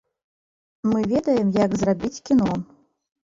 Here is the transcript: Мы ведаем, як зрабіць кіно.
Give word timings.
Мы 0.93 0.99
ведаем, 1.11 1.47
як 1.65 1.71
зрабіць 1.81 2.23
кіно. 2.31 2.49